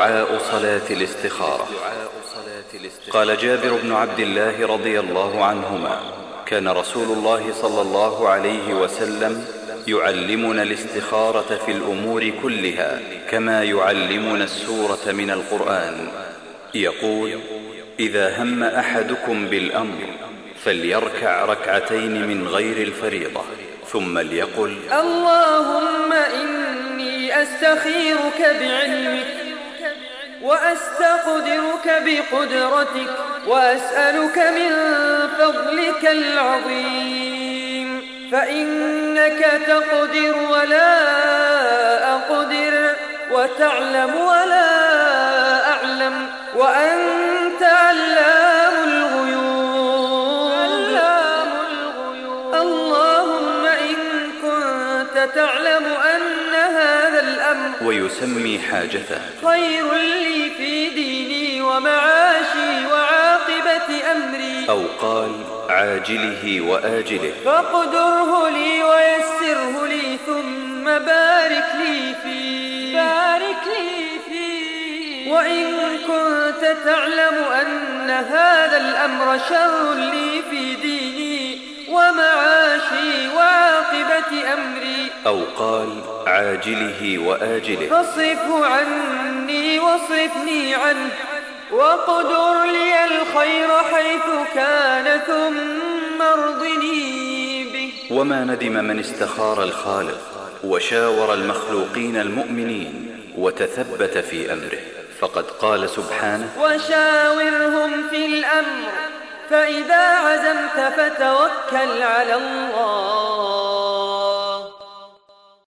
دعاء 0.00 0.38
صلاة 0.52 0.88
الاستخارة. 0.90 1.68
قال 3.10 3.36
جابر 3.36 3.72
بن 3.82 3.92
عبد 3.92 4.20
الله 4.20 4.66
رضي 4.66 5.00
الله 5.00 5.44
عنهما 5.44 6.00
كان 6.46 6.68
رسول 6.68 7.18
الله 7.18 7.52
صلى 7.62 7.80
الله 7.82 8.28
عليه 8.28 8.74
وسلم 8.74 9.44
يعلمنا 9.88 10.62
الاستخارة 10.62 11.60
في 11.66 11.72
الأمور 11.72 12.32
كلها 12.42 13.00
كما 13.30 13.62
يعلمنا 13.62 14.44
السورة 14.44 15.12
من 15.12 15.30
القرآن. 15.30 16.08
يقول 16.74 17.40
إذا 17.98 18.42
هم 18.42 18.62
أحدكم 18.62 19.46
بالأمر 19.46 19.98
فليركع 20.64 21.44
ركعتين 21.44 22.26
من 22.28 22.48
غير 22.48 22.76
الفريضة 22.76 23.42
ثم 23.92 24.18
ليقل 24.18 24.76
اللهم 24.92 26.12
إني 26.12 27.42
أستخيرك 27.42 28.40
بعلمك 28.60 29.39
وأستقدرك 30.42 31.86
بقدرتك 31.86 33.10
وأسألك 33.46 34.38
من 34.38 34.72
فضلك 35.38 36.02
العظيم. 36.04 38.02
فإنك 38.32 39.60
تقدر 39.66 40.34
ولا 40.50 40.92
أقدر 42.14 42.74
وتعلم 43.32 44.14
ولا 44.16 44.70
أعلم 45.72 46.26
وأنت 46.56 47.62
علام 47.62 48.74
الغيوب. 48.84 50.50
اللهم 52.54 53.66
إن 53.66 53.96
كنت 54.42 55.16
تعلم 55.34 55.84
أن 56.14 56.54
هذا 56.54 56.99
الأمر 57.20 57.70
ويسمي 57.82 58.58
حاجته. 58.58 59.20
خير 59.44 59.94
لي 59.94 60.50
في 60.56 60.88
ديني 60.88 61.62
ومعاشي 61.62 62.86
وعاقبة 62.92 64.12
أمري. 64.12 64.66
أو 64.70 64.82
قال 65.00 65.32
عاجله 65.68 66.60
وآجله. 66.60 67.32
فاقدره 67.44 68.48
لي 68.48 68.82
ويسره 68.82 69.86
لي 69.86 70.18
ثم 70.26 70.84
بارك 70.84 71.68
لي 71.78 72.14
فيه. 72.22 72.96
بارك 72.96 73.64
لي 73.66 74.20
فيه. 74.28 75.32
وإن 75.32 75.98
كنت 76.06 76.76
تعلم 76.84 77.44
أن 77.60 78.10
هذا 78.10 78.76
الأمر 78.76 79.38
شر 79.48 79.94
لي 79.94 80.42
في 80.50 80.74
ديني 80.74 81.58
ومعاشي 81.88 82.39
أو 85.26 85.38
قال 85.56 85.88
عاجله 86.26 87.18
وآجله. 87.18 87.86
فاصرفه 87.86 88.66
عني 88.66 89.78
واصرفني 89.78 90.74
عنه 90.74 91.10
واقدر 91.72 92.64
لي 92.64 93.04
الخير 93.04 93.68
حيث 93.92 94.26
كان 94.54 95.20
ثم 95.26 96.22
ارضني 96.22 97.64
به. 97.72 97.92
وما 98.16 98.44
ندم 98.44 98.84
من 98.84 98.98
استخار 98.98 99.62
الخالق 99.62 100.20
وشاور 100.64 101.34
المخلوقين 101.34 102.16
المؤمنين 102.16 102.94
وتثبت 103.36 104.18
في 104.18 104.52
أمره. 104.52 104.82
فقد 105.20 105.44
قال 105.50 105.90
سبحانه 105.90 106.48
وشاورهم 106.58 108.08
في 108.10 108.26
الأمر 108.26 108.90
فإذا 109.50 110.04
عزمت 110.26 110.78
فتوكل 110.96 112.02
على 112.02 112.34
الله. 112.34 112.99